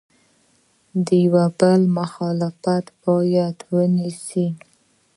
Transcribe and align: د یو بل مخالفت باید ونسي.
د 1.05 1.07
یو 1.25 1.35
بل 1.59 1.81
مخالفت 1.97 2.85
باید 3.03 3.57
ونسي. 3.73 4.47